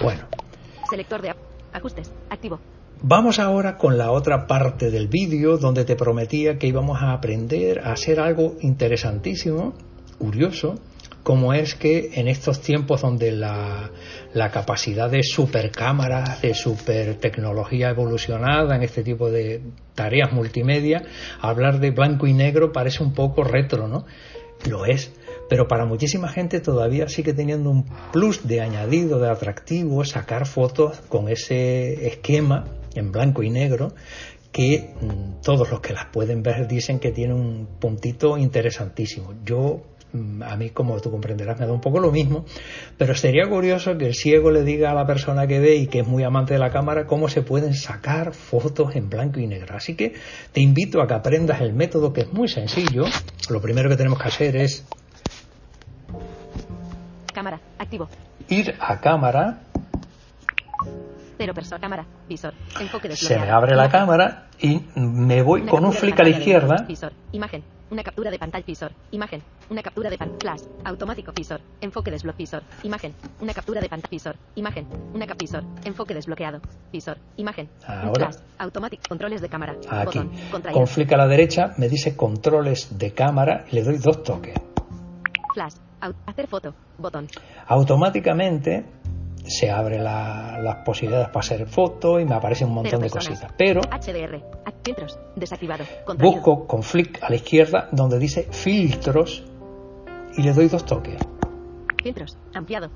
Bueno. 0.02 0.22
Selector 0.88 1.22
de 1.22 1.34
ajustes, 1.72 2.10
activo. 2.28 2.58
Vamos 3.02 3.38
ahora 3.38 3.78
con 3.78 3.96
la 3.96 4.10
otra 4.10 4.46
parte 4.46 4.90
del 4.90 5.08
vídeo 5.08 5.56
donde 5.56 5.86
te 5.86 5.96
prometía 5.96 6.58
que 6.58 6.66
íbamos 6.66 7.00
a 7.00 7.14
aprender 7.14 7.80
a 7.80 7.92
hacer 7.92 8.20
algo 8.20 8.56
interesantísimo, 8.60 9.72
curioso, 10.18 10.74
como 11.22 11.54
es 11.54 11.74
que 11.74 12.10
en 12.16 12.28
estos 12.28 12.60
tiempos 12.60 13.00
donde 13.00 13.32
la, 13.32 13.90
capacidad 14.52 15.10
de 15.10 15.22
supercámaras, 15.22 16.42
de 16.42 16.52
super 16.52 17.14
tecnología 17.14 17.88
evolucionada 17.88 18.76
en 18.76 18.82
este 18.82 19.02
tipo 19.02 19.30
de 19.30 19.62
tareas 19.94 20.30
multimedia, 20.30 21.02
hablar 21.40 21.80
de 21.80 21.92
blanco 21.92 22.26
y 22.26 22.34
negro 22.34 22.70
parece 22.70 23.02
un 23.02 23.14
poco 23.14 23.44
retro, 23.44 23.88
¿no? 23.88 24.04
Lo 24.68 24.84
es, 24.84 25.10
pero 25.48 25.66
para 25.68 25.86
muchísima 25.86 26.28
gente 26.28 26.60
todavía 26.60 27.08
sigue 27.08 27.32
teniendo 27.32 27.70
un 27.70 27.86
plus 28.12 28.46
de 28.46 28.60
añadido, 28.60 29.18
de 29.18 29.30
atractivo, 29.30 30.04
sacar 30.04 30.46
fotos 30.46 31.00
con 31.08 31.30
ese 31.30 32.06
esquema 32.06 32.66
en 32.94 33.12
blanco 33.12 33.42
y 33.42 33.50
negro 33.50 33.92
que 34.52 34.94
mm, 35.00 35.42
todos 35.42 35.70
los 35.70 35.80
que 35.80 35.92
las 35.92 36.06
pueden 36.06 36.42
ver 36.42 36.66
dicen 36.66 36.98
que 36.98 37.12
tiene 37.12 37.34
un 37.34 37.68
puntito 37.78 38.36
interesantísimo. 38.36 39.34
Yo 39.44 39.82
Mm, 40.12 40.42
a 40.42 40.56
mí, 40.56 40.70
como 40.70 40.98
tú 41.00 41.10
comprenderás, 41.10 41.58
me 41.60 41.66
da 41.66 41.72
un 41.72 41.80
poco 41.80 42.00
lo 42.00 42.10
mismo, 42.10 42.44
pero 42.98 43.14
sería 43.14 43.48
curioso 43.48 43.96
que 43.96 44.06
el 44.06 44.14
ciego 44.14 44.50
le 44.50 44.64
diga 44.64 44.90
a 44.90 44.94
la 44.94 45.06
persona 45.06 45.46
que 45.46 45.60
ve 45.60 45.76
y 45.76 45.86
que 45.86 46.00
es 46.00 46.06
muy 46.06 46.24
amante 46.24 46.54
de 46.54 46.60
la 46.60 46.70
cámara 46.70 47.06
cómo 47.06 47.28
se 47.28 47.42
pueden 47.42 47.74
sacar 47.74 48.32
fotos 48.32 48.96
en 48.96 49.08
blanco 49.08 49.38
y 49.38 49.46
negro. 49.46 49.76
Así 49.76 49.94
que 49.94 50.14
te 50.52 50.60
invito 50.60 51.00
a 51.00 51.06
que 51.06 51.14
aprendas 51.14 51.60
el 51.60 51.72
método 51.72 52.12
que 52.12 52.22
es 52.22 52.32
muy 52.32 52.48
sencillo. 52.48 53.04
Lo 53.48 53.60
primero 53.60 53.88
que 53.88 53.96
tenemos 53.96 54.20
que 54.20 54.28
hacer 54.28 54.56
es 54.56 54.84
cámara, 57.32 57.60
activo. 57.78 58.08
Ir 58.48 58.74
a 58.80 59.00
cámara. 59.00 59.69
Pero 61.40 61.54
persona, 61.54 61.80
cámara, 61.80 62.04
visor, 62.28 62.52
enfoque 62.78 63.16
Se 63.16 63.38
me 63.38 63.48
abre 63.48 63.74
la 63.74 63.88
cámara 63.88 64.48
y 64.58 64.78
me 64.94 65.40
voy 65.40 65.62
con 65.62 65.86
un 65.86 65.92
flick 65.94 66.20
a 66.20 66.22
la 66.22 66.28
izquierda. 66.28 66.84
Visor, 66.86 67.14
imagen, 67.32 67.64
una 67.90 68.02
captura 68.02 68.30
de 68.30 68.38
pantalla 68.38 68.64
visor. 68.66 68.92
Imagen. 69.10 69.42
Una 69.70 69.82
captura 69.82 70.10
de 70.10 70.18
pantalla. 70.18 70.38
Flash. 70.38 70.68
Automático 70.84 71.32
visor. 71.32 71.62
Enfoque 71.80 72.10
desbloqueado. 72.10 72.36
Visor. 72.38 72.62
Imagen. 72.82 73.14
Una 73.40 73.54
captura 73.54 73.80
de 73.80 73.88
pantalla 73.88 74.10
visor. 74.10 74.36
Imagen. 74.54 74.86
Una 75.14 75.26
cap 75.26 75.38
visor. 75.38 75.64
Enfoque 75.82 76.12
desbloqueado. 76.12 76.60
Visor. 76.92 77.16
Imagen. 77.38 77.70
Ahora. 77.86 78.30
Flash. 78.30 78.42
Automático. 78.58 79.02
Controles 79.08 79.40
de 79.40 79.48
cámara. 79.48 79.76
Aquí. 79.88 80.20
con 80.72 80.86
flick 80.86 81.10
a 81.14 81.16
la 81.16 81.26
derecha 81.26 81.72
me 81.78 81.88
dice 81.88 82.14
controles 82.16 82.98
de 82.98 83.14
cámara 83.14 83.64
y 83.72 83.76
le 83.76 83.82
doy 83.82 83.96
dos 83.96 84.22
toques. 84.22 84.54
Flash. 85.54 85.76
Hacer 86.26 86.48
foto. 86.48 86.74
Botón. 86.98 87.28
Automáticamente 87.66 88.84
se 89.50 89.70
abre 89.70 89.98
las 89.98 90.76
posibilidades 90.84 91.28
para 91.28 91.40
hacer 91.40 91.66
fotos 91.66 92.22
y 92.22 92.24
me 92.24 92.34
aparece 92.34 92.64
un 92.64 92.72
montón 92.72 93.00
de 93.00 93.10
cositas. 93.10 93.52
Pero 93.56 93.80
HDR, 93.80 94.40
filtros, 94.84 95.18
desactivado. 95.34 95.84
Busco 96.18 96.66
con 96.66 96.82
flick 96.82 97.22
a 97.22 97.28
la 97.28 97.36
izquierda 97.36 97.88
donde 97.90 98.18
dice 98.18 98.46
filtros 98.50 99.44
y 100.36 100.42
le 100.42 100.52
doy 100.52 100.68
dos 100.68 100.84
toques. 100.84 101.16
Filtros, 102.02 102.38
ampliado. 102.54 102.90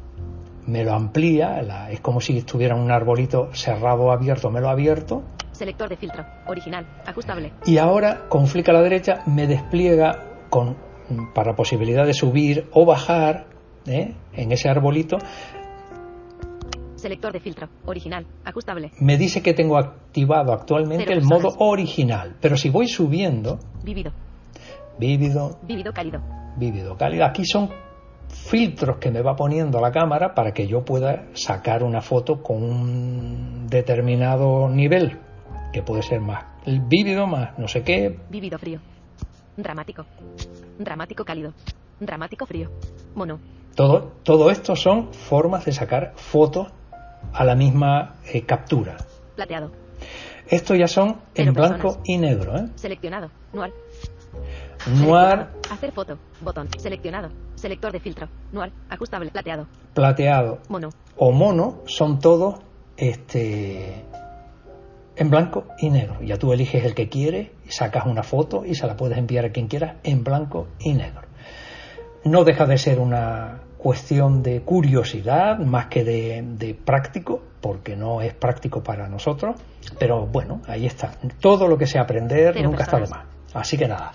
Me 0.67 0.85
lo 0.85 0.95
amplía, 0.95 1.89
es 1.91 2.01
como 2.01 2.21
si 2.21 2.39
estuviera 2.39 2.75
un 2.75 2.91
arbolito 2.91 3.53
cerrado 3.53 4.05
o 4.05 4.13
abierto, 4.13 4.51
me 4.51 4.61
lo 4.61 4.71
abierto. 4.71 5.23
Selector 5.53 5.89
de 5.89 5.97
filtro, 5.97 6.25
original, 6.47 6.87
ajustable. 7.05 7.53
Y 7.67 7.79
ahora 7.79 8.29
con 8.29 8.47
flick 8.47 8.69
a 8.69 8.73
la 8.73 8.81
derecha 8.81 9.23
me 9.27 9.47
despliega 9.47 10.47
con 10.49 10.77
para 11.35 11.55
posibilidad 11.55 12.07
de 12.07 12.15
subir 12.15 12.69
o 12.73 12.87
bajar 12.87 13.47
¿eh? 13.87 14.15
en 14.33 14.53
ese 14.53 14.69
arbolito 14.69 15.19
Selector 17.05 17.35
de 17.35 17.41
filtro. 17.41 17.69
Original. 17.85 18.25
Ajustable. 18.47 18.91
Me 18.99 19.19
dice 19.19 19.43
que 19.43 19.53
tengo 19.53 19.77
activado 19.77 20.55
actualmente 20.55 21.13
el 21.13 21.23
modo 21.23 21.55
original. 21.59 22.37
Pero 22.41 22.57
si 22.57 22.71
voy 22.71 22.89
subiendo. 22.89 23.59
Vívido. 23.83 24.11
Vívido. 24.99 25.59
Vívido 25.65 25.93
cálido. 25.93 26.23
Vívido 26.57 26.97
cálido. 26.97 27.27
Aquí 27.27 27.45
son 27.45 27.69
filtros 28.29 28.97
que 28.97 29.11
me 29.11 29.21
va 29.21 29.37
poniendo 29.37 29.83
la 29.83 29.93
cámara 29.93 30.35
para 30.35 30.55
que 30.55 30.67
yo 30.67 30.83
pueda 30.83 31.27
sacar 31.35 31.83
una 31.83 32.01
foto 32.01 32.43
con 32.43 32.63
un 32.63 33.67
determinado 33.69 34.71
nivel. 34.71 35.19
Que 35.75 35.83
puede 35.83 36.01
ser 36.01 36.23
más 36.23 36.43
vívido, 36.89 37.27
más 37.27 37.59
no 37.59 37.69
sé 37.69 37.83
qué. 37.83 38.19
Vívido 38.31 38.59
frío. 38.59 38.81
Dramático. 39.59 40.07
Dramático 40.79 41.23
cálido. 41.23 41.53
Dramático 42.01 42.47
frío. 42.47 42.71
Mono. 43.15 43.41
Todo, 43.77 44.13
todo 44.23 44.51
esto 44.51 44.75
son 44.75 45.13
formas 45.13 45.67
de 45.67 45.73
sacar 45.73 46.15
fotos 46.15 46.69
a 47.33 47.45
la 47.45 47.55
misma 47.55 48.17
eh, 48.33 48.43
captura. 48.43 48.97
Plateado. 49.37 49.71
Estos 50.49 50.79
ya 50.79 50.89
son 50.89 51.21
en 51.35 51.53
blanco 51.55 52.01
y 52.05 52.19
negro. 52.19 52.57
¿eh? 52.57 52.69
Seleccionado. 52.75 53.31
Noir. 53.53 53.73
Noir. 54.87 55.47
Hacer 55.71 55.93
foto. 55.93 56.19
Botón. 56.41 56.69
Seleccionado. 56.79 57.31
Selector 57.55 57.93
de 57.93 58.01
filtro. 58.01 58.29
Noir. 58.53 58.73
Ajustable. 58.91 59.31
Plateado. 59.31 59.67
Plateado. 59.95 60.59
Mono. 60.69 60.91
O 61.17 61.33
mono 61.33 61.83
son 61.87 62.19
todos 62.19 62.57
este, 62.97 64.05
en 65.17 65.31
blanco 65.31 65.65
y 65.79 65.91
negro. 65.91 66.21
Ya 66.23 66.39
tú 66.39 66.53
eliges 66.53 66.85
el 66.85 66.95
que 66.95 67.09
quieres 67.09 67.51
sacas 67.69 68.07
una 68.07 68.23
foto 68.23 68.65
y 68.65 68.75
se 68.75 68.87
la 68.87 68.97
puedes 68.97 69.19
enviar 69.19 69.45
a 69.47 69.53
quien 69.53 69.69
quieras 69.69 69.97
en 70.03 70.25
blanco 70.25 70.69
y 70.79 70.95
negro. 70.95 71.23
No 72.25 72.45
deja 72.45 72.67
de 72.67 72.79
ser 72.79 73.01
una, 73.01 73.64
cuestión 73.85 74.43
de 74.43 74.63
curiosidad 74.63 75.59
más 75.59 75.89
que 75.89 76.05
de, 76.05 76.75
práctico, 76.87 77.43
porque 77.61 77.97
no 77.97 78.23
es 78.23 78.33
práctico 78.33 78.83
para 78.83 79.09
nosotros, 79.09 79.57
pero 79.99 80.27
bueno, 80.27 80.63
ahí 80.67 80.87
está. 80.87 81.13
Todo 81.39 81.69
lo 81.69 81.77
que 81.77 81.87
sea 81.87 82.01
aprender 82.01 82.59
nunca 82.63 82.85
está 82.85 82.99
de 82.99 83.09
más. 83.09 83.27
Así 83.53 83.77
que 83.77 83.87
nada. 83.87 84.13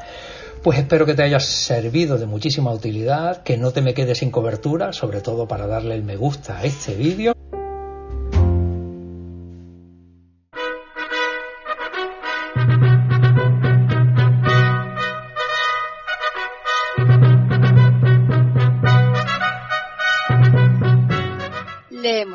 Pues 0.64 0.80
espero 0.80 1.06
que 1.06 1.14
te 1.14 1.22
haya 1.22 1.40
servido 1.40 2.18
de 2.18 2.26
muchísima 2.26 2.74
utilidad, 2.74 3.44
que 3.44 3.58
no 3.58 3.70
te 3.70 3.84
me 3.84 3.94
quedes 3.94 4.18
sin 4.18 4.32
cobertura, 4.32 4.92
sobre 4.92 5.22
todo 5.22 5.48
para 5.48 5.68
darle 5.68 5.94
el 5.94 6.04
me 6.04 6.16
gusta 6.16 6.58
a 6.58 6.64
este 6.64 6.96
vídeo. 6.96 7.39